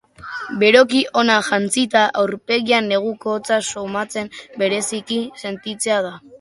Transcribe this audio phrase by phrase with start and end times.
[0.61, 4.27] Beroki ona jantzita, aurpegian neguko hotza somatzea
[4.67, 6.19] bizirik sentitzea da.